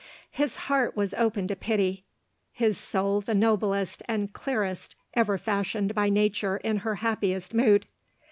His 0.31 0.55
heart 0.65 0.95
was 0.95 1.13
open 1.13 1.47
to 1.49 1.55
pity— 1.55 2.03
his 2.51 2.75
soid 2.75 3.25
the 3.25 3.35
noblest 3.35 4.01
and 4.07 4.33
clearest 4.33 4.95
ever 5.13 5.37
fashioned 5.37 5.93
by 5.93 6.09
nature 6.09 6.57
in 6.57 6.77
her 6.77 6.95
happiest 6.95 7.53
mood. 7.53 7.85